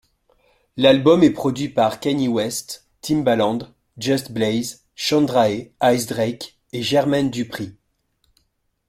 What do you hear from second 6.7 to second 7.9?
et Jermaine Dupri.